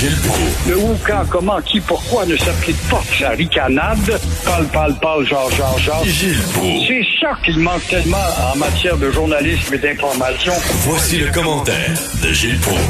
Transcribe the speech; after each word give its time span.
Gilles 0.00 0.16
Le 0.66 0.78
où, 0.78 0.96
quand, 1.06 1.24
comment, 1.28 1.60
qui, 1.60 1.78
pourquoi 1.78 2.24
ne 2.24 2.34
s'applique 2.34 2.80
pas 2.88 3.02
la 3.20 3.30
ricanade? 3.30 3.98
Parle, 4.46 4.64
parle, 4.68 4.94
parle, 4.98 5.26
genre, 5.26 5.50
genre, 5.50 5.78
genre. 5.78 6.02
Gilles 6.06 6.40
Proulx. 6.54 6.86
C'est 6.88 7.02
ça 7.20 7.32
qu'il 7.44 7.58
manque 7.58 7.86
tellement 7.86 8.16
en 8.50 8.56
matière 8.56 8.96
de 8.96 9.10
journalisme 9.10 9.74
et 9.74 9.78
d'information. 9.78 10.54
Voici 10.86 11.18
le 11.18 11.30
commentaire 11.30 11.90
de 12.22 12.32
Gilles 12.32 12.58
Proulx. 12.60 12.80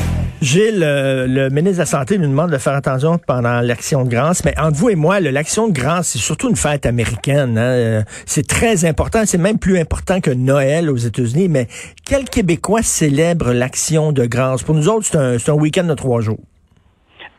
Gilles, 0.40 0.84
euh, 0.84 1.26
le 1.26 1.48
ministre 1.50 1.78
de 1.78 1.80
la 1.80 1.86
Santé 1.86 2.16
nous 2.16 2.28
demande 2.28 2.52
de 2.52 2.58
faire 2.58 2.74
attention 2.74 3.18
pendant 3.26 3.60
l'Action 3.60 4.04
de 4.04 4.08
grâce, 4.08 4.44
mais 4.44 4.54
entre 4.56 4.76
vous 4.76 4.90
et 4.90 4.94
moi, 4.94 5.18
l'Action 5.18 5.66
de 5.66 5.72
grâce, 5.72 6.10
c'est 6.10 6.18
surtout 6.18 6.48
une 6.48 6.54
fête 6.56 6.86
américaine. 6.86 7.58
hein. 7.58 7.62
Euh, 7.62 8.02
C'est 8.24 8.46
très 8.46 8.84
important, 8.84 9.22
c'est 9.26 9.36
même 9.36 9.58
plus 9.58 9.78
important 9.80 10.20
que 10.20 10.30
Noël 10.30 10.88
aux 10.88 10.96
États-Unis, 10.96 11.48
mais 11.48 11.66
quel 12.06 12.24
Québécois 12.26 12.82
célèbre 12.84 13.52
l'Action 13.52 14.12
de 14.12 14.26
grâce? 14.26 14.62
Pour 14.62 14.76
nous 14.76 14.88
autres, 14.88 15.06
c'est 15.10 15.18
un, 15.18 15.38
c'est 15.40 15.50
un 15.50 15.54
week-end 15.54 15.84
de 15.84 15.94
trois 15.94 16.20
jours. 16.20 16.38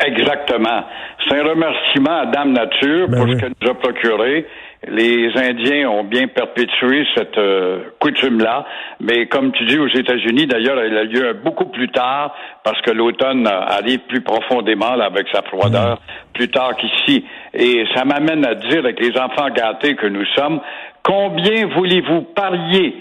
Exactement. 0.05 0.83
C'est 1.27 1.39
un 1.39 1.43
remerciement 1.43 2.21
à 2.21 2.25
Dame 2.27 2.53
Nature 2.53 3.07
Ben 3.07 3.17
pour 3.17 3.27
oui. 3.27 3.35
ce 3.35 3.41
qu'elle 3.41 3.53
nous 3.61 3.69
a 3.69 3.73
procuré. 3.75 4.45
Les 4.87 5.29
Indiens 5.35 5.89
ont 5.89 6.03
bien 6.03 6.27
perpétué 6.27 7.05
cette 7.15 7.37
euh, 7.37 7.81
coutume-là, 7.99 8.65
mais 8.99 9.27
comme 9.27 9.51
tu 9.51 9.63
dis 9.65 9.77
aux 9.77 9.87
États-Unis, 9.87 10.47
d'ailleurs, 10.47 10.79
elle 10.79 10.97
a 10.97 11.03
lieu 11.03 11.33
beaucoup 11.33 11.65
plus 11.65 11.89
tard 11.89 12.33
parce 12.63 12.81
que 12.81 12.89
l'automne 12.89 13.45
arrive 13.47 13.99
plus 14.07 14.21
profondément 14.21 14.95
là, 14.95 15.05
avec 15.05 15.27
sa 15.31 15.43
froideur 15.43 15.99
plus 16.33 16.47
tard 16.49 16.75
qu'ici. 16.77 17.23
Et 17.53 17.85
ça 17.93 18.05
m'amène 18.05 18.43
à 18.43 18.55
dire 18.55 18.79
avec 18.79 18.99
les 18.99 19.15
enfants 19.19 19.49
gâtés 19.49 19.95
que 19.95 20.07
nous 20.07 20.25
sommes, 20.35 20.59
combien 21.03 21.67
voulez-vous 21.67 22.21
parier 22.33 22.95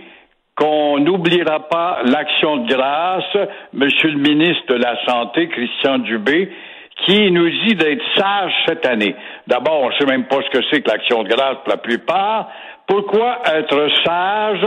qu'on 0.57 0.99
n'oubliera 0.99 1.61
pas 1.69 2.01
l'action 2.05 2.59
de 2.59 2.69
grâce, 2.75 3.49
Monsieur 3.73 4.11
le 4.11 4.19
ministre 4.19 4.67
de 4.69 4.75
la 4.75 4.95
Santé, 5.07 5.49
Christian 5.49 5.99
Dubé, 5.99 6.51
qui 7.07 7.31
nous 7.31 7.49
dit 7.49 7.75
d'être 7.75 8.03
sage 8.17 8.53
cette 8.67 8.87
année. 8.87 9.15
D'abord, 9.47 9.83
on 9.83 9.89
ne 9.89 9.95
sait 9.95 10.07
même 10.07 10.25
pas 10.25 10.39
ce 10.43 10.59
que 10.59 10.65
c'est 10.71 10.83
que 10.83 10.91
l'action 10.91 11.23
de 11.23 11.29
grâce 11.29 11.57
pour 11.65 11.69
la 11.69 11.77
plupart. 11.77 12.49
Pourquoi 12.87 13.39
être 13.47 13.89
sage 14.05 14.67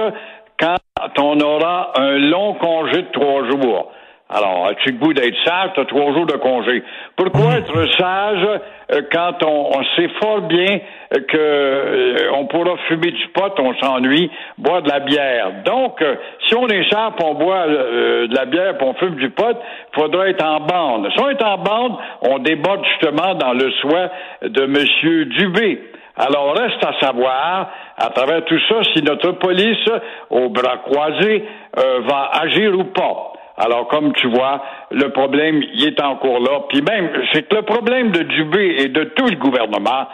quand 0.60 1.20
on 1.20 1.40
aura 1.40 1.92
un 2.00 2.18
long 2.18 2.54
congé 2.56 3.04
de 3.04 3.12
trois 3.12 3.46
jours? 3.50 3.92
Alors, 4.36 4.66
as-tu 4.66 4.94
le 4.94 4.98
goût 4.98 5.14
d'être 5.14 5.38
sage? 5.46 5.70
Tu 5.76 5.80
as 5.82 5.86
trois 5.86 6.12
jours 6.12 6.26
de 6.26 6.38
congé. 6.38 6.82
Pourquoi 7.16 7.58
être 7.58 7.86
sage 8.00 8.48
euh, 8.92 9.02
quand 9.12 9.46
on, 9.46 9.78
on 9.78 9.84
sait 9.96 10.10
fort 10.20 10.42
bien 10.42 10.80
euh, 11.16 11.20
que 11.28 11.38
euh, 11.38 12.32
on 12.34 12.48
pourra 12.48 12.76
fumer 12.88 13.12
du 13.12 13.28
pot, 13.28 13.54
on 13.60 13.76
s'ennuie, 13.76 14.32
boire 14.58 14.82
de 14.82 14.90
la 14.90 15.02
bière? 15.02 15.52
Donc, 15.66 16.02
euh, 16.02 16.16
si 16.48 16.56
on 16.56 16.68
est 16.68 16.90
sage, 16.90 17.14
on 17.24 17.36
boit 17.36 17.68
euh, 17.68 18.28
de 18.28 18.36
la 18.36 18.46
bière, 18.46 18.76
puis 18.76 18.88
on 18.88 18.96
fume 18.96 19.16
du 19.16 19.30
pot, 19.30 19.56
il 19.56 20.02
faudra 20.02 20.28
être 20.28 20.44
en 20.44 20.62
bande. 20.62 21.10
Si 21.16 21.22
on 21.22 21.30
est 21.30 21.44
en 21.44 21.60
bande, 21.60 21.98
on 22.24 22.40
déborde 22.40 22.84
justement 22.86 23.36
dans 23.36 23.54
le 23.54 23.70
souhait 23.74 24.10
de 24.42 24.64
M. 24.64 25.26
Dubé. 25.26 25.80
Alors, 26.18 26.56
reste 26.56 26.84
à 26.84 26.94
savoir, 27.00 27.70
à 27.98 28.10
travers 28.10 28.44
tout 28.46 28.60
ça, 28.68 28.84
si 28.94 29.04
notre 29.04 29.32
police, 29.34 29.90
au 30.30 30.50
bras 30.50 30.78
croisés, 30.78 31.44
euh, 31.78 32.00
va 32.08 32.32
agir 32.42 32.78
ou 32.78 32.86
pas. 32.86 33.33
Alors, 33.58 33.88
comme 33.88 34.14
tu 34.14 34.28
vois, 34.28 34.64
le 34.92 35.10
problème, 35.10 35.62
il 35.74 35.86
est 35.86 36.02
encore 36.02 36.40
là. 36.40 36.62
Puis 36.70 36.82
même, 36.82 37.10
c'est 37.32 37.48
que 37.48 37.56
le 37.56 37.62
problème 37.62 38.12
de 38.12 38.24
Dubé 38.24 38.76
et 38.80 38.88
de 38.88 39.04
tout 39.04 39.28
le 39.28 39.36
gouvernement, 39.36 40.08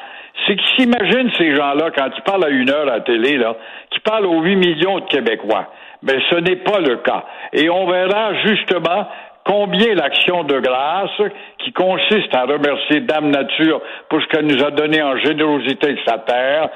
c'est 0.45 0.55
qu'ils 0.55 0.83
s'imaginent 0.83 1.31
ces 1.37 1.55
gens-là, 1.55 1.91
quand 1.95 2.09
ils 2.15 2.23
parlent 2.23 2.45
à 2.45 2.49
une 2.49 2.69
heure 2.69 2.83
à 2.83 2.97
la 2.97 2.99
télé, 3.01 3.37
là, 3.37 3.55
parlent 4.03 4.25
aux 4.25 4.41
8 4.41 4.55
millions 4.55 4.99
de 4.99 5.05
Québécois. 5.05 5.67
Mais 6.01 6.17
ce 6.29 6.35
n'est 6.35 6.57
pas 6.57 6.79
le 6.79 6.97
cas. 6.97 7.25
Et 7.53 7.69
on 7.69 7.85
verra 7.87 8.33
justement 8.45 9.07
combien 9.45 9.95
l'action 9.95 10.43
de 10.43 10.59
grâce, 10.59 11.31
qui 11.59 11.71
consiste 11.73 12.33
à 12.35 12.43
remercier 12.43 13.01
Dame 13.01 13.31
Nature 13.31 13.81
pour 14.09 14.21
ce 14.21 14.27
qu'elle 14.27 14.45
nous 14.45 14.63
a 14.63 14.71
donné 14.71 15.01
en 15.01 15.17
générosité 15.17 15.93
de 15.93 15.99
sa 16.07 16.19
terre, 16.19 16.69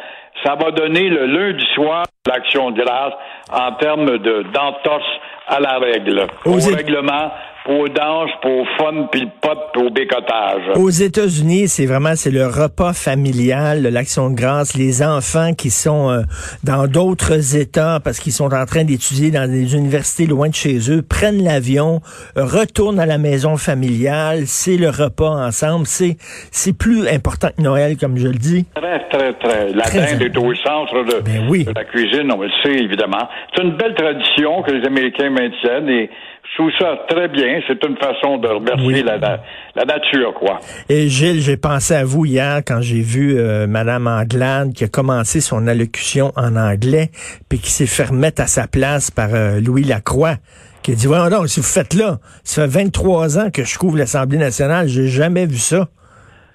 ça 0.44 0.56
va 0.56 0.72
donner 0.72 1.10
le 1.10 1.26
lundi 1.28 1.66
soir 1.76 2.04
l'action 2.28 2.72
de 2.72 2.82
grâce 2.82 3.14
en 3.52 3.74
termes 3.74 4.18
de 4.18 4.44
d'entorse 4.54 5.20
à 5.48 5.60
la 5.60 5.78
règle, 5.80 6.28
Aux 6.46 6.68
au 6.68 6.76
règlement, 6.76 7.32
aux 7.68 7.88
danses, 7.88 8.32
pour 8.42 8.52
au 8.52 8.66
fun, 8.78 9.08
puis 9.12 9.22
le 9.22 9.28
pot, 9.42 9.58
puis 9.74 9.84
au 9.84 9.90
bécotage. 9.90 10.62
Aux 10.76 10.90
États-Unis, 10.90 11.68
c'est 11.68 11.86
vraiment 11.86 12.16
c'est 12.16 12.32
le 12.32 12.46
repas 12.46 12.94
familial, 12.94 13.82
l'action 13.84 14.30
de 14.30 14.36
grâce, 14.36 14.76
les 14.76 15.02
enfants 15.04 15.54
qui 15.54 15.70
sont 15.70 16.10
euh, 16.10 16.22
dans 16.64 16.88
d'autres 16.88 17.56
États 17.56 18.00
parce 18.04 18.20
qu'ils 18.20 18.34
sont 18.34 18.54
en 18.54 18.66
train 18.66 18.84
d'étudier 18.84 19.32
dans 19.32 19.50
des 19.50 19.76
universités 19.76 20.26
loin 20.26 20.50
de 20.50 20.54
chez 20.56 20.78
eux, 20.92 21.02
prennent 21.02 21.44
l'avion, 21.44 22.02
retournent 22.36 23.00
à 23.00 23.06
la 23.06 23.18
maison 23.18 23.58
familiale, 23.58 24.44
c'est 24.46 24.78
le 24.78 24.90
repas 24.90 25.30
ensemble, 25.30 25.86
c'est 25.88 26.18
c'est 26.52 26.78
plus 26.78 27.08
important 27.08 27.50
que 27.56 27.62
Noël 27.62 27.98
comme 27.98 28.18
je 28.18 28.28
le 28.28 28.36
dis. 28.36 28.66
Très, 28.76 29.00
très, 29.10 29.34
très. 29.34 29.74
La 29.74 29.84
Très 29.84 30.18
dinde 30.18 30.22
est 30.22 30.38
au 30.38 30.54
centre 30.56 31.04
de, 31.04 31.22
Ben 31.22 31.48
oui. 31.50 31.64
de 31.64 31.72
la 31.74 31.86
cuisine, 31.86 32.32
on 32.32 32.42
le 32.42 32.50
sait 32.64 32.74
évidemment. 32.74 33.30
C'est 33.56 33.64
une 33.64 33.78
belle 33.78 33.96
tradition 33.96 34.62
que 34.64 34.72
les 34.72 34.86
Américains 34.86 35.30
maintiennent 35.30 35.90
et 35.90 36.10
je 36.52 36.58
trouve 36.58 36.72
ça 36.80 36.98
très 37.10 37.28
bien. 37.30 37.62
C'est 37.68 37.84
une 37.86 37.98
façon 37.98 38.38
de 38.38 38.48
remercier 38.48 38.86
Oui. 38.88 39.04
la, 39.04 39.18
la, 39.18 39.42
la 39.76 39.86
nature, 39.86 40.34
quoi. 40.36 40.60
Et 40.90 41.10
Gilles, 41.10 41.42
j'ai 41.42 41.58
pensé 41.58 41.96
à 41.96 42.04
vous 42.06 42.26
hier 42.26 42.62
quand 42.66 42.82
j'ai 42.82 43.02
vu 43.02 43.38
euh, 43.40 43.66
Madame 43.66 44.08
Anglade 44.08 44.74
qui 44.74 44.84
a 44.84 44.88
commencé 44.88 45.42
son 45.42 45.66
allocution 45.68 46.32
en 46.36 46.56
anglais, 46.56 47.10
puis 47.50 47.60
qui 47.60 47.72
s'est 47.72 47.88
fait 47.88 48.06
remettre 48.06 48.42
à 48.42 48.48
sa 48.48 48.68
place 48.68 49.10
par 49.10 49.30
euh, 49.34 49.60
Louis 49.60 49.84
Lacroix, 49.84 50.36
qui 50.84 50.92
a 50.92 50.96
dit 50.96 51.08
Voyons 51.08 51.30
donc, 51.30 51.48
si 51.50 51.60
vous 51.60 51.66
faites 51.66 51.94
là, 51.96 52.20
ça 52.44 52.64
fait 52.64 52.84
23 52.84 53.40
ans 53.40 53.50
que 53.52 53.64
je 53.64 53.78
couvre 53.80 53.98
l'Assemblée 53.98 54.38
nationale, 54.38 54.88
j'ai 54.88 55.08
jamais 55.08 55.46
vu 55.46 55.58
ça. 55.58 55.88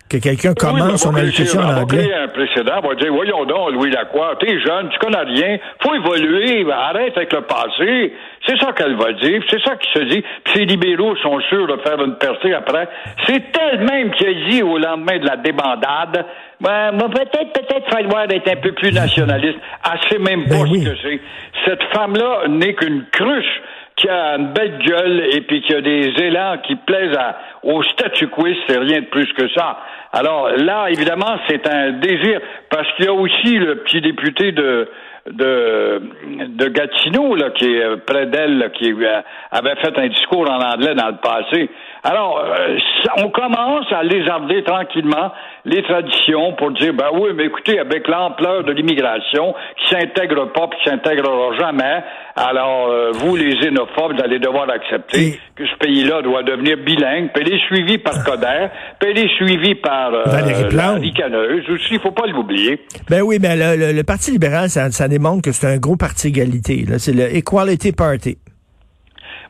Que 0.09 0.17
quelqu'un 0.17 0.55
commence 0.55 0.93
Oui, 0.93 0.99
son 0.99 1.15
allocution 1.15 1.61
en 1.61 1.83
anglais. 1.83 2.09
un 2.15 2.29
précédent, 2.29 2.81
va 2.81 2.95
dire, 2.95 3.13
voyons 3.13 3.45
donc, 3.45 3.73
Louis 3.73 3.91
Lacroix, 3.91 4.37
t'es 4.41 4.59
jeune, 4.59 4.89
tu 4.89 4.99
connais 5.01 5.19
rien, 5.23 5.59
faut 5.83 5.95
évoluer, 5.95 6.65
arrête 6.73 7.15
avec 7.17 7.31
le 7.33 7.43
passé. 7.43 8.15
C'est 8.47 8.57
ça 8.59 8.73
qu'elle 8.73 8.97
va 8.97 9.13
dire, 9.13 9.43
c'est 9.51 9.61
ça 9.63 9.77
qui 9.77 9.91
se 9.93 10.05
dit. 10.05 10.23
Puis 10.45 10.55
ces 10.55 10.65
libéraux 10.65 11.15
sont 11.17 11.39
sûrs 11.51 11.67
de 11.67 11.77
faire 11.83 12.03
une 12.03 12.17
percée 12.17 12.55
après. 12.55 12.89
C'est 13.27 13.43
elle-même 13.61 14.11
qui 14.13 14.27
a 14.27 14.33
dit 14.49 14.63
au 14.63 14.79
lendemain 14.79 15.19
de 15.19 15.27
la 15.27 15.37
débandade, 15.37 16.25
ben, 16.61 16.93
peut-être, 16.97 17.53
peut-être 17.53 17.91
falloir 17.91 18.25
être 18.31 18.49
un 18.51 18.57
peu 18.57 18.73
plus 18.73 18.93
nationaliste. 18.93 19.59
Elle 19.93 20.09
sait 20.09 20.19
même 20.19 20.45
pas 20.45 20.55
Ben 20.65 20.69
oui. 20.71 20.85
ce 20.85 20.89
que 20.91 20.97
c'est. 21.03 21.21
Cette 21.67 21.83
femme-là 21.95 22.49
n'est 22.49 22.75
qu'une 22.75 23.05
cruche 23.13 23.61
qui 23.99 24.09
a 24.09 24.37
une 24.37 24.53
belle 24.53 24.79
gueule 24.79 25.23
et 25.35 25.41
puis 25.43 25.61
qui 25.63 25.75
a 25.75 25.81
des 25.81 26.13
élans 26.23 26.57
qui 26.67 26.77
plaisent 26.77 27.17
à- 27.17 27.37
au 27.63 27.83
statu 27.83 28.29
quo, 28.29 28.47
c'est 28.67 28.79
rien 28.79 29.01
de 29.01 29.07
plus 29.07 29.31
que 29.35 29.49
ça. 29.51 29.79
Alors 30.13 30.51
là, 30.57 30.87
évidemment, 30.89 31.39
c'est 31.49 31.69
un 31.69 31.91
désir 31.93 32.41
parce 32.71 32.91
qu'il 32.95 33.05
y 33.05 33.09
a 33.09 33.13
aussi 33.13 33.59
le 33.59 33.77
petit 33.83 34.01
député 34.01 34.53
de 34.53 34.89
de, 35.31 36.01
de 36.47 36.69
Gatineau 36.69 37.35
là, 37.35 37.51
qui 37.51 37.67
est 37.75 37.85
euh, 37.85 37.97
près 38.07 38.25
d'elle, 38.27 38.71
qui 38.79 38.91
euh, 38.93 39.21
avait 39.51 39.77
fait 39.77 39.99
un 39.99 40.09
discours 40.09 40.49
en 40.51 40.59
anglais 40.59 40.95
dans 40.95 41.09
le 41.09 41.17
passé. 41.23 41.69
Alors, 42.05 42.39
euh, 42.45 42.77
ça- 43.05 43.13
on 43.19 43.29
commence 43.31 43.87
à 43.93 44.03
lézarder 44.03 44.63
tranquillement 44.65 45.33
les 45.65 45.83
traditions 45.83 46.53
pour 46.55 46.71
dire, 46.73 46.95
ben 46.95 47.09
oui, 47.13 47.31
mais 47.35 47.45
écoutez, 47.47 47.79
avec 47.79 48.07
l'ampleur 48.09 48.65
de 48.65 48.73
l'immigration 48.73 49.55
qui 49.77 49.89
s'intègre 49.95 50.53
pas 50.53 50.69
puis 50.69 50.79
qui 50.83 50.91
s'intégrera 50.91 51.57
jamais, 51.59 52.03
alors 52.37 52.89
euh, 52.89 53.11
vous, 53.15 53.37
les 53.37 53.57
xénophobes, 53.57 54.15
vous 54.17 54.23
allez 54.23 54.39
devoir 54.39 54.71
accepter 54.71 55.27
Et- 55.27 55.41
que 55.57 55.67
ce 55.67 55.75
pays-là 55.79 56.23
doit 56.23 56.43
devenir 56.45 56.77
bilingue, 56.79 57.31
puis 57.35 57.43
elle 57.45 57.55
est 57.55 57.67
suivie 57.67 57.99
par 57.99 58.23
Coder, 58.25 58.69
puis 59.01 59.11
elle 59.11 59.19
est 59.19 59.35
suivie 59.37 59.75
par 59.75 60.15
euh, 60.15 60.23
Valérie 60.27 60.63
la 60.63 60.69
Plante. 60.69 61.01
ricaneuse 61.01 61.69
aussi, 61.69 61.95
il 61.95 62.01
faut 62.01 62.13
pas 62.13 62.27
l'oublier. 62.27 62.81
Ben 63.11 63.23
oui, 63.23 63.39
ben 63.41 63.59
le, 63.59 63.77
le- 63.87 63.93
le 63.93 64.05
Parti 64.05 64.31
libéral, 64.31 64.71
ça, 64.71 64.91
ça 64.93 65.09
démontre 65.09 65.43
que 65.43 65.53
c'est 65.53 65.67
un 65.67 65.79
gros 65.79 65.97
parti 65.97 66.29
égalité. 66.29 66.85
là. 66.89 66.99
C'est 66.99 67.13
le 67.13 67.35
Equality 67.37 67.93
Party. 67.93 68.39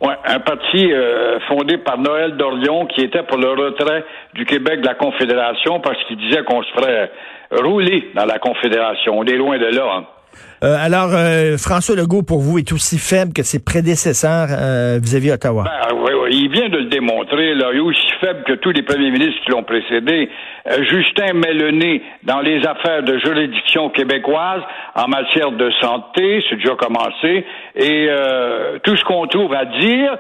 Ouais, 0.01 0.15
un 0.27 0.39
parti 0.39 0.93
euh, 0.93 1.41
fondé 1.49 1.77
par 1.79 1.99
Noël 1.99 2.37
Dorion 2.37 2.87
qui 2.87 3.01
était 3.01 3.25
pour 3.25 3.37
le 3.37 3.49
retrait 3.51 4.05
du 4.35 4.45
Québec 4.45 4.81
de 4.81 4.87
la 4.87 4.95
Confédération 4.95 5.81
parce 5.81 6.03
qu'il 6.05 6.17
disait 6.19 6.45
qu'on 6.45 6.63
se 6.63 6.71
ferait 6.73 7.11
rouler 7.51 8.11
dans 8.15 8.25
la 8.25 8.39
Confédération. 8.39 9.19
On 9.19 9.25
est 9.25 9.37
loin 9.37 9.59
de 9.59 9.67
là. 9.67 9.97
hein. 9.97 10.05
Euh, 10.65 10.75
alors, 10.77 11.11
euh, 11.15 11.57
François 11.57 11.95
Legault, 11.95 12.23
pour 12.23 12.41
vous, 12.41 12.59
est 12.59 12.73
aussi 12.73 12.99
faible 12.99 13.33
que 13.33 13.45
ses 13.45 13.65
prédécesseurs 13.65 14.49
euh, 14.51 14.99
vis-à-vis 15.01 15.31
Ottawa? 15.31 15.65
Ben, 15.65 15.95
oui, 15.95 16.13
oui, 16.21 16.31
il 16.33 16.51
vient 16.51 16.69
de 16.69 16.79
le 16.79 16.87
démontrer. 16.87 17.55
Là. 17.55 17.69
Il 17.73 17.79
est 17.79 17.81
aussi 17.81 18.11
faible 18.21 18.43
que 18.45 18.55
tous 18.55 18.73
les 18.73 18.83
premiers 18.83 19.11
ministres 19.11 19.41
qui 19.45 19.53
l'ont 19.53 19.63
précédé. 19.63 20.29
Justin 20.91 21.33
met 21.35 21.55
le 21.55 21.71
nez 21.71 22.03
dans 22.25 22.41
les 22.41 22.59
affaires 22.67 23.03
de 23.03 23.19
juridiction 23.19 23.89
québécoise 23.91 24.63
en 24.95 25.09
matière 25.09 25.53
de 25.53 25.71
santé, 25.81 26.45
c'est 26.49 26.57
déjà 26.57 26.75
commencé. 26.75 27.47
Et 27.75 28.09
tout 28.83 28.95
ce 28.95 29.05
qu'on 29.05 29.27
trouve 29.29 29.55
à 29.55 29.65
dire, 29.65 30.19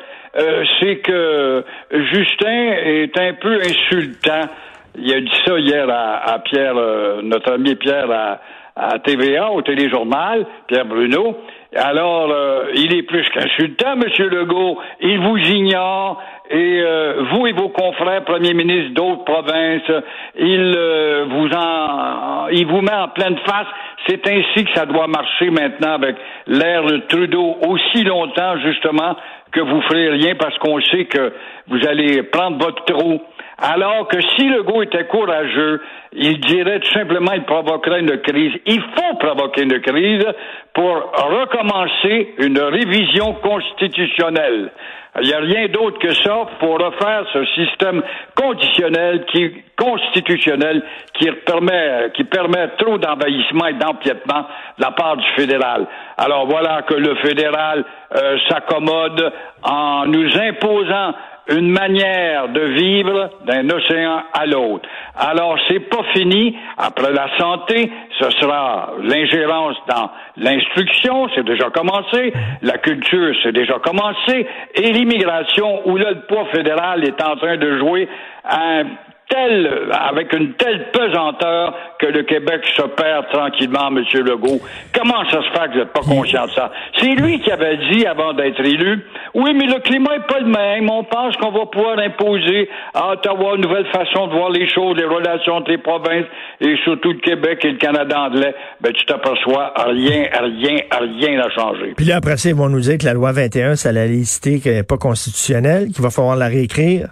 c'est 0.80 0.96
que 1.00 1.64
Justin 1.92 2.72
est 2.82 3.18
un 3.18 3.34
peu 3.34 3.60
insultant. 3.60 4.48
Il 4.96 5.12
a 5.12 5.20
dit 5.20 5.42
ça 5.44 5.58
hier 5.58 5.86
à, 5.90 6.32
à 6.32 6.38
Pierre, 6.38 6.76
notre 7.22 7.52
ami 7.52 7.74
Pierre 7.74 8.10
à 8.10 8.40
à 8.78 8.98
TVA, 9.00 9.50
au 9.50 9.62
téléjournal, 9.62 10.46
Pierre 10.68 10.86
Bruno. 10.86 11.36
Alors, 11.74 12.30
euh, 12.30 12.70
il 12.74 12.94
est 12.94 13.02
plus 13.02 13.28
qu'insultant, 13.30 13.96
Monsieur 13.96 14.28
Legault. 14.28 14.78
Il 15.00 15.18
vous 15.18 15.38
ignore. 15.38 16.22
Et 16.50 16.80
euh, 16.80 17.24
vous 17.30 17.46
et 17.46 17.52
vos 17.52 17.68
confrères 17.68 18.24
premiers 18.24 18.54
ministres 18.54 18.94
d'autres 18.94 19.24
provinces, 19.24 20.02
il 20.38 20.74
euh, 20.74 21.26
vous 21.28 21.48
en, 21.50 22.48
il 22.48 22.66
vous 22.66 22.80
met 22.80 22.94
en 22.94 23.08
pleine 23.08 23.36
face. 23.46 23.66
C'est 24.06 24.26
ainsi 24.26 24.64
que 24.64 24.72
ça 24.74 24.86
doit 24.86 25.08
marcher 25.08 25.50
maintenant 25.50 25.92
avec 25.92 26.16
l'ère 26.46 26.84
de 26.84 27.02
Trudeau 27.08 27.58
aussi 27.66 28.02
longtemps 28.02 28.56
justement 28.64 29.14
que 29.52 29.60
vous 29.60 29.82
ferez 29.82 30.08
rien 30.08 30.36
parce 30.36 30.56
qu'on 30.58 30.80
sait 30.80 31.04
que 31.04 31.34
vous 31.66 31.86
allez 31.86 32.22
prendre 32.22 32.64
votre 32.64 32.82
trou. 32.86 33.20
Alors 33.60 34.06
que 34.06 34.20
si 34.20 34.44
le 34.44 34.62
était 34.84 35.06
courageux, 35.06 35.80
il 36.12 36.38
dirait 36.40 36.78
tout 36.78 36.92
simplement 36.92 37.32
qu'il 37.32 37.42
provoquerait 37.42 38.00
une 38.00 38.18
crise. 38.18 38.52
Il 38.66 38.80
faut 38.80 39.16
provoquer 39.18 39.62
une 39.62 39.80
crise 39.80 40.26
pour 40.72 40.94
recommencer 40.94 42.34
une 42.38 42.60
révision 42.60 43.34
constitutionnelle. 43.34 44.70
Il 45.20 45.26
n'y 45.26 45.34
a 45.34 45.40
rien 45.40 45.66
d'autre 45.68 45.98
que 45.98 46.14
ça 46.14 46.46
pour 46.60 46.78
refaire 46.78 47.24
ce 47.32 47.44
système 47.46 48.00
conditionnel 48.36 49.24
qui 49.32 49.64
constitutionnel 49.76 50.84
qui 51.14 51.28
permet 51.44 52.10
qui 52.14 52.24
permet 52.24 52.68
trop 52.78 52.98
d'envahissement 52.98 53.66
et 53.66 53.74
d'empiètement 53.74 54.46
de 54.78 54.84
la 54.84 54.92
part 54.92 55.16
du 55.16 55.26
fédéral. 55.34 55.86
Alors 56.16 56.46
voilà 56.46 56.82
que 56.82 56.94
le 56.94 57.16
fédéral 57.16 57.84
euh, 58.14 58.36
s'accommode 58.48 59.32
en 59.62 60.06
nous 60.06 60.28
imposant 60.36 61.14
une 61.48 61.70
manière 61.70 62.48
de 62.48 62.60
vivre 62.60 63.30
d'un 63.46 63.68
océan 63.70 64.22
à 64.32 64.46
l'autre. 64.46 64.88
Alors, 65.16 65.58
c'est 65.68 65.80
pas 65.80 66.02
fini. 66.14 66.56
Après 66.76 67.12
la 67.12 67.28
santé, 67.38 67.90
ce 68.18 68.30
sera 68.32 68.92
l'ingérence 69.02 69.76
dans 69.88 70.10
l'instruction, 70.36 71.28
c'est 71.34 71.44
déjà 71.44 71.70
commencé. 71.70 72.32
La 72.62 72.78
culture, 72.78 73.34
c'est 73.42 73.52
déjà 73.52 73.78
commencé. 73.78 74.46
Et 74.74 74.92
l'immigration, 74.92 75.88
où 75.88 75.96
là, 75.96 76.10
le 76.10 76.20
poids 76.26 76.46
fédéral 76.52 77.04
est 77.04 77.22
en 77.22 77.36
train 77.36 77.56
de 77.56 77.78
jouer 77.78 78.08
un 78.44 78.84
telle, 79.28 79.90
avec 79.92 80.32
une 80.32 80.54
telle 80.54 80.90
pesanteur 80.90 81.74
que 81.98 82.06
le 82.06 82.22
Québec 82.22 82.62
se 82.76 82.82
perd 82.82 83.28
tranquillement, 83.30 83.88
M. 83.88 84.04
Legault. 84.24 84.60
Comment 84.94 85.24
ça 85.30 85.42
se 85.42 85.50
fait 85.50 85.66
que 85.66 85.72
vous 85.72 85.78
n'êtes 85.78 85.92
pas 85.92 86.00
conscient 86.00 86.46
de 86.46 86.50
ça? 86.50 86.70
C'est 86.98 87.14
lui 87.14 87.40
qui 87.40 87.50
avait 87.50 87.76
dit, 87.92 88.06
avant 88.06 88.32
d'être 88.32 88.60
élu, 88.60 89.04
oui, 89.34 89.52
mais 89.54 89.66
le 89.66 89.80
climat 89.80 90.18
n'est 90.18 90.26
pas 90.26 90.40
le 90.40 90.46
même. 90.46 90.90
On 90.90 91.04
pense 91.04 91.36
qu'on 91.36 91.50
va 91.50 91.66
pouvoir 91.66 91.98
imposer 91.98 92.68
à 92.94 93.12
Ottawa 93.12 93.56
une 93.56 93.62
nouvelle 93.62 93.86
façon 93.86 94.28
de 94.28 94.32
voir 94.32 94.50
les 94.50 94.68
choses, 94.68 94.96
les 94.96 95.04
relations 95.04 95.54
entre 95.54 95.70
les 95.70 95.78
provinces 95.78 96.26
et 96.60 96.76
surtout 96.84 97.12
le 97.12 97.20
Québec 97.20 97.60
et 97.64 97.72
le 97.72 97.78
Canada 97.78 98.20
anglais. 98.20 98.54
Ben, 98.80 98.92
tu 98.92 99.04
t'aperçois, 99.06 99.72
rien, 99.76 100.28
rien, 100.32 100.78
rien 100.90 101.36
n'a 101.36 101.50
changé. 101.50 101.94
Puis 101.96 102.06
là, 102.06 102.16
après 102.16 102.36
ça, 102.36 102.48
ils 102.48 102.54
vont 102.54 102.68
nous 102.68 102.80
dire 102.80 102.98
que 102.98 103.04
la 103.04 103.14
loi 103.14 103.32
21, 103.32 103.76
c'est 103.76 103.92
la 103.92 104.06
laïcité 104.06 104.60
qui 104.60 104.70
n'est 104.70 104.82
pas 104.82 104.98
constitutionnelle, 104.98 105.88
qu'il 105.88 106.02
va 106.02 106.10
falloir 106.10 106.36
la 106.36 106.48
réécrire. 106.48 107.08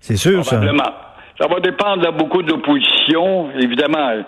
C'est 0.00 0.16
sûr, 0.16 0.44
ça. 0.44 0.60
Ça 1.38 1.46
va 1.48 1.60
dépendre 1.60 2.04
de 2.04 2.16
beaucoup 2.16 2.42
de 2.42 2.50
l'opposition. 2.50 3.50
Évidemment, 3.58 4.22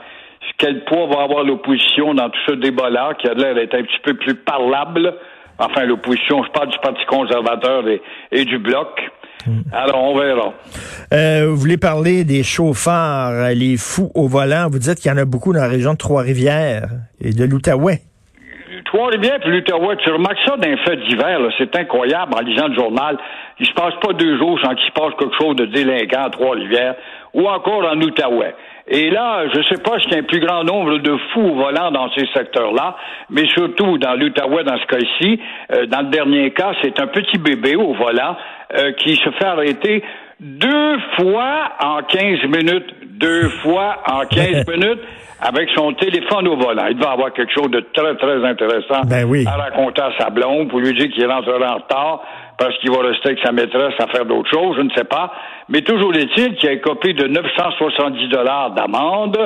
quel 0.58 0.84
poids 0.84 1.06
va 1.06 1.22
avoir 1.22 1.44
l'opposition 1.44 2.14
dans 2.14 2.28
tout 2.28 2.40
ce 2.48 2.54
débat-là, 2.54 3.14
qui 3.18 3.28
a 3.28 3.34
l'air 3.34 3.54
d'être 3.54 3.74
un 3.74 3.82
petit 3.82 4.00
peu 4.04 4.14
plus 4.14 4.34
parlable. 4.34 5.14
Enfin, 5.58 5.84
l'opposition, 5.84 6.44
je 6.44 6.50
parle 6.50 6.68
du 6.68 6.78
Parti 6.82 7.04
conservateur 7.06 7.84
et, 8.30 8.44
du 8.44 8.58
Bloc. 8.58 8.88
Hmm. 9.46 9.60
Alors, 9.72 10.04
on 10.04 10.18
verra. 10.18 10.52
Euh, 11.12 11.46
vous 11.48 11.56
voulez 11.56 11.76
parler 11.78 12.24
des 12.24 12.42
chauffeurs, 12.42 13.50
les 13.54 13.76
fous 13.76 14.10
au 14.14 14.28
volant. 14.28 14.68
Vous 14.70 14.78
dites 14.78 14.96
qu'il 14.96 15.10
y 15.10 15.14
en 15.14 15.16
a 15.16 15.24
beaucoup 15.24 15.52
dans 15.52 15.60
la 15.60 15.68
région 15.68 15.92
de 15.94 15.98
Trois-Rivières 15.98 16.88
et 17.20 17.32
de 17.32 17.44
l'Outaouais. 17.44 18.00
Trois-Rivières 18.88 19.40
et 19.44 19.50
l'Outaouais, 19.50 19.96
tu 19.96 20.10
remarques 20.10 20.38
ça 20.46 20.56
d'un 20.56 20.76
fait 20.78 20.96
divers. 20.96 21.40
C'est 21.58 21.76
incroyable 21.76 22.32
en 22.34 22.40
lisant 22.40 22.68
le 22.68 22.74
journal. 22.74 23.18
Il 23.60 23.66
se 23.66 23.72
passe 23.74 23.92
pas 24.00 24.14
deux 24.14 24.38
jours 24.38 24.58
sans 24.64 24.74
qu'il 24.74 24.86
se 24.86 24.92
passe 24.92 25.12
quelque 25.18 25.36
chose 25.38 25.56
de 25.56 25.66
délinquant 25.66 26.24
à 26.24 26.30
Trois-Rivières 26.30 26.94
ou 27.34 27.46
encore 27.46 27.84
en 27.84 28.00
Outaouais. 28.00 28.54
Et 28.88 29.10
là, 29.10 29.46
je 29.52 29.58
ne 29.58 29.62
sais 29.64 29.82
pas 29.82 29.98
s'il 30.00 30.12
y 30.12 30.14
a 30.14 30.18
un 30.20 30.22
plus 30.22 30.40
grand 30.40 30.64
nombre 30.64 30.96
de 30.98 31.14
fous 31.34 31.54
volants 31.54 31.90
dans 31.90 32.10
ces 32.12 32.26
secteurs-là, 32.34 32.96
mais 33.28 33.46
surtout 33.48 33.98
dans 33.98 34.14
l'Outaouais, 34.14 34.64
dans 34.64 34.78
ce 34.78 34.86
cas-ci. 34.86 35.38
Euh, 35.74 35.84
dans 35.84 36.00
le 36.00 36.08
dernier 36.08 36.50
cas, 36.52 36.72
c'est 36.82 36.98
un 36.98 37.08
petit 37.08 37.36
bébé 37.36 37.76
au 37.76 37.92
volant 37.92 38.36
euh, 38.74 38.92
qui 38.92 39.16
se 39.16 39.30
fait 39.32 39.44
arrêter 39.44 40.02
deux 40.40 40.98
fois 41.18 41.72
en 41.84 42.02
15 42.02 42.44
minutes. 42.44 42.94
Deux 43.18 43.48
fois 43.62 43.96
en 44.06 44.20
15 44.26 44.66
minutes 44.68 45.00
avec 45.40 45.68
son 45.74 45.92
téléphone 45.92 46.48
au 46.48 46.56
volant. 46.56 46.86
Il 46.90 46.98
va 46.98 47.10
avoir 47.12 47.32
quelque 47.32 47.52
chose 47.52 47.70
de 47.70 47.80
très, 47.92 48.14
très 48.16 48.44
intéressant 48.44 49.02
ben 49.06 49.24
oui. 49.24 49.44
à 49.46 49.56
raconter 49.56 50.02
à 50.02 50.10
sa 50.18 50.30
blonde 50.30 50.68
pour 50.68 50.80
lui 50.80 50.92
dire 50.94 51.08
qu'il 51.10 51.26
rentrera 51.26 51.74
en 51.74 51.76
retard 51.76 52.22
parce 52.58 52.76
qu'il 52.78 52.90
va 52.90 53.02
rester 53.02 53.28
avec 53.30 53.38
sa 53.44 53.52
maîtresse 53.52 53.94
à 54.00 54.08
faire 54.08 54.24
d'autres 54.24 54.50
choses, 54.50 54.76
je 54.76 54.82
ne 54.82 54.90
sais 54.90 55.04
pas. 55.04 55.32
Mais 55.68 55.82
toujours 55.82 56.14
est-il 56.14 56.56
qu'il 56.56 56.68
a 56.68 56.76
copé 56.76 57.12
de 57.12 57.28
970 57.28 58.28
dollars 58.28 58.72
d'amende 58.72 59.38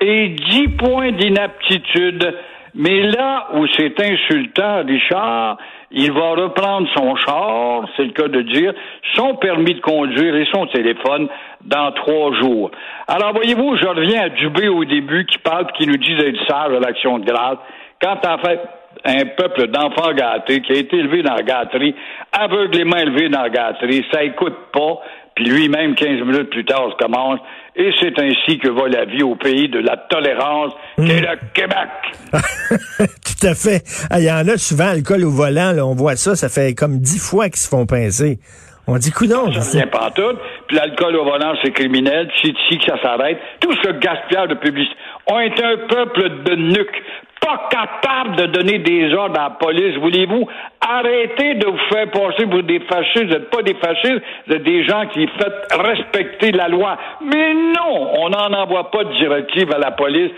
et 0.00 0.28
10 0.28 0.68
points 0.78 1.10
d'inaptitude. 1.12 2.34
Mais 2.74 3.02
là 3.02 3.48
où 3.54 3.66
c'est 3.76 4.00
insultant, 4.00 4.82
Richard, 4.86 5.58
il 5.90 6.10
va 6.10 6.30
reprendre 6.30 6.88
son 6.96 7.14
char, 7.16 7.84
c'est 7.96 8.04
le 8.04 8.12
cas 8.12 8.28
de 8.28 8.40
dire, 8.42 8.72
son 9.14 9.34
permis 9.34 9.74
de 9.74 9.80
conduire 9.80 10.34
et 10.36 10.46
son 10.52 10.66
téléphone 10.68 11.28
dans 11.60 11.92
trois 11.92 12.32
jours. 12.40 12.70
Alors, 13.08 13.34
voyez-vous, 13.34 13.76
je 13.76 13.86
reviens 13.86 14.22
à 14.22 14.28
Dubé 14.30 14.68
au 14.68 14.84
début 14.86 15.26
qui 15.26 15.38
parle, 15.38 15.66
qui 15.72 15.86
nous 15.86 15.98
dit 15.98 16.16
d'être 16.16 16.46
sage 16.48 16.72
à 16.74 16.80
l'action 16.80 17.18
de 17.18 17.26
grâce. 17.26 17.58
Quand 18.00 18.26
en 18.26 18.38
fait 18.38 18.60
un 19.04 19.24
peuple 19.36 19.68
d'enfants 19.68 20.12
gâtés 20.12 20.60
qui 20.60 20.72
a 20.72 20.76
été 20.76 20.96
élevé 20.96 21.22
dans 21.22 21.34
la 21.34 21.42
gâterie, 21.42 21.94
aveuglément 22.32 22.96
élevé 22.96 23.28
dans 23.28 23.42
la 23.42 23.50
gâterie, 23.50 24.04
ça 24.12 24.22
écoute 24.22 24.56
pas, 24.72 25.00
puis 25.34 25.44
lui-même, 25.44 25.94
15 25.94 26.20
minutes 26.20 26.50
plus 26.50 26.64
tard, 26.64 26.88
se 26.90 27.04
commence. 27.04 27.40
Et 27.74 27.90
c'est 28.00 28.18
ainsi 28.20 28.58
que 28.58 28.68
va 28.68 28.88
la 28.88 29.06
vie 29.06 29.22
au 29.22 29.34
pays 29.34 29.68
de 29.68 29.78
la 29.78 29.96
tolérance, 29.96 30.72
qui 30.96 31.10
est 31.10 31.20
le 31.20 31.38
Québec. 31.54 31.88
Tout 32.32 33.46
à 33.46 33.54
fait. 33.54 33.82
Ah, 34.10 34.20
il 34.20 34.26
y 34.26 34.30
en 34.30 34.46
a 34.46 34.58
souvent, 34.58 34.88
alcool 34.88 35.24
au 35.24 35.30
volant, 35.30 35.72
là, 35.72 35.86
on 35.86 35.94
voit 35.94 36.16
ça, 36.16 36.36
ça 36.36 36.48
fait 36.48 36.74
comme 36.74 36.98
dix 36.98 37.18
fois 37.18 37.46
qu'ils 37.48 37.56
se 37.56 37.68
font 37.68 37.86
pincer. 37.86 38.38
On 38.86 38.98
dit 38.98 39.12
coudon. 39.12 39.50
Ça 39.52 39.78
vient 39.78 39.86
pas 39.86 40.10
tout. 40.10 40.36
Puis 40.66 40.76
l'alcool 40.76 41.14
au 41.16 41.24
volant, 41.24 41.54
c'est 41.62 41.70
criminel. 41.70 42.28
C'est 42.42 42.48
ici 42.48 42.78
que 42.78 42.84
ça 42.84 43.00
s'arrête. 43.00 43.38
Tout 43.60 43.72
ce 43.82 43.92
gaspillage 43.92 44.48
de 44.48 44.54
publicité. 44.54 44.96
On 45.28 45.38
est 45.38 45.62
un 45.62 45.76
peuple 45.86 46.42
de 46.42 46.54
nuques 46.56 47.02
pas 47.42 47.68
capable 47.70 48.36
de 48.36 48.46
donner 48.46 48.78
des 48.78 49.12
ordres 49.12 49.38
à 49.38 49.44
la 49.44 49.50
police. 49.50 49.96
Voulez-vous? 49.96 50.46
Arrêter 50.80 51.54
de 51.54 51.66
vous 51.66 51.78
faire 51.92 52.10
passer 52.10 52.46
pour 52.46 52.62
des 52.62 52.80
fascistes? 52.80 53.24
Vous 53.24 53.32
n'êtes 53.32 53.50
pas 53.50 53.62
des 53.62 53.74
fascistes, 53.74 54.22
vous 54.46 54.54
êtes 54.54 54.62
des 54.62 54.84
gens 54.84 55.06
qui 55.06 55.26
font 55.26 55.82
respecter 55.82 56.52
la 56.52 56.68
loi. 56.68 56.96
Mais 57.20 57.54
non, 57.54 58.10
on 58.18 58.28
n'en 58.30 58.52
envoie 58.52 58.90
pas 58.90 59.04
de 59.04 59.12
directive 59.14 59.72
à 59.74 59.78
la 59.78 59.90
police. 59.90 60.30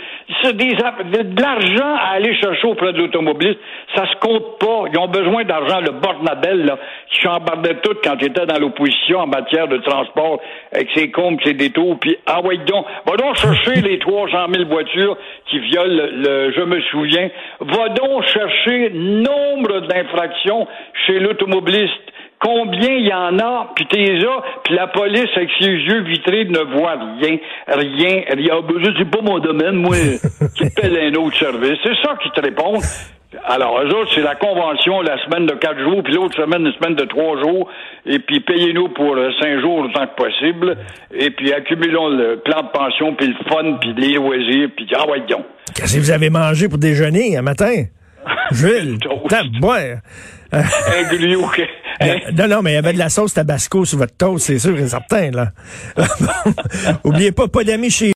C'est 0.42 0.56
des, 0.56 0.72
de 0.72 1.40
l'argent 1.40 1.94
à 1.96 2.14
aller 2.14 2.34
chercher 2.40 2.66
auprès 2.66 2.92
de 2.92 2.98
l'automobiliste. 2.98 3.58
Ça 3.94 4.06
se 4.06 4.16
compte 4.16 4.58
pas. 4.58 4.84
Ils 4.92 4.98
ont 4.98 5.08
besoin 5.08 5.44
d'argent. 5.44 5.80
Le 5.80 5.92
Bornabel, 5.92 6.64
là, 6.64 6.78
qui 7.10 7.20
chambardait 7.20 7.76
tout 7.82 7.96
quand 8.02 8.16
il 8.20 8.28
était 8.28 8.46
dans 8.46 8.58
l'opposition 8.58 9.20
en 9.20 9.26
matière 9.26 9.68
de 9.68 9.78
transport 9.78 10.40
avec 10.72 10.88
ses 10.94 11.10
comptes, 11.10 11.40
ses 11.44 11.54
détours, 11.54 11.98
puis 12.00 12.16
ah 12.26 12.40
ouais 12.42 12.58
donc, 12.58 12.86
va 13.06 13.16
donc 13.16 13.36
chercher 13.36 13.80
les 13.80 13.98
300 13.98 14.46
000 14.52 14.68
voitures 14.68 15.16
qui 15.46 15.58
violent 15.58 16.08
le, 16.12 16.52
je 16.52 16.62
me 16.62 16.80
souviens, 16.94 17.30
va 17.60 17.88
donc 17.90 18.24
chercher 18.26 18.90
nombre 18.90 19.80
d'infractions 19.80 20.66
chez 21.06 21.18
l'automobiliste 21.18 21.92
combien 22.44 22.90
il 22.90 23.06
y 23.06 23.12
en 23.12 23.38
a, 23.38 23.72
puis 23.74 23.86
t'es 23.86 24.16
là, 24.16 24.42
puis 24.64 24.74
la 24.74 24.86
police 24.88 25.30
avec 25.34 25.50
ses 25.58 25.66
yeux 25.66 26.02
vitrés 26.02 26.44
ne 26.44 26.60
voit 26.76 26.96
rien, 27.20 27.38
rien, 27.68 28.22
rien. 28.28 28.50
Ah, 28.52 28.60
ben, 28.60 28.94
c'est 28.98 29.10
pas 29.10 29.22
mon 29.22 29.38
domaine, 29.38 29.76
moi, 29.76 29.96
qui 30.54 30.64
appelle 30.64 30.98
un 30.98 31.14
autre 31.20 31.36
service. 31.38 31.78
C'est 31.82 31.96
ça 32.02 32.16
qui 32.22 32.30
te 32.30 32.40
répond. 32.40 32.74
Alors, 33.46 33.80
eux 33.82 33.88
autres, 33.94 34.10
c'est 34.14 34.22
la 34.22 34.34
convention, 34.34 35.00
la 35.02 35.22
semaine 35.24 35.46
de 35.46 35.54
quatre 35.54 35.78
jours, 35.80 36.02
puis 36.02 36.14
l'autre 36.14 36.36
semaine, 36.36 36.66
une 36.66 36.72
semaine 36.72 36.94
de 36.94 37.04
trois 37.04 37.40
jours, 37.42 37.68
et 38.06 38.18
puis 38.18 38.40
payez-nous 38.40 38.88
pour 38.90 39.16
euh, 39.16 39.30
cinq 39.40 39.60
jours 39.60 39.78
autant 39.78 40.06
que 40.06 40.14
possible, 40.14 40.76
et 41.12 41.30
puis 41.30 41.52
accumulons 41.52 42.08
le 42.08 42.40
plan 42.40 42.62
de 42.62 42.68
pension, 42.68 43.14
puis 43.14 43.28
le 43.28 43.34
fun, 43.48 43.78
puis 43.80 43.94
les 43.96 44.14
loisirs, 44.14 44.68
puis 44.76 44.86
ah 44.96 45.08
ouais, 45.08 45.20
donc. 45.28 45.44
Qu'est-ce 45.74 45.96
que 45.96 46.00
vous 46.00 46.10
avez 46.10 46.30
mangé 46.30 46.68
pour 46.68 46.78
déjeuner 46.78 47.36
un 47.36 47.42
matin? 47.42 47.84
Jules, 48.52 48.98
boire. 49.60 49.98
Un 50.52 51.02
glio, 51.10 51.44
ok. 51.44 51.62
Hein? 52.00 52.16
Non, 52.36 52.48
non, 52.48 52.62
mais 52.62 52.72
il 52.72 52.74
y 52.74 52.78
avait 52.78 52.92
de 52.92 52.98
la 52.98 53.08
sauce 53.08 53.34
tabasco 53.34 53.84
sur 53.84 53.98
votre 53.98 54.16
toast, 54.16 54.46
c'est 54.46 54.58
sûr 54.58 54.78
et 54.78 54.86
certain, 54.86 55.30
là. 55.30 55.52
Oubliez 57.04 57.32
pas, 57.32 57.48
pas 57.48 57.64
d'amis 57.64 57.90
chez 57.90 58.08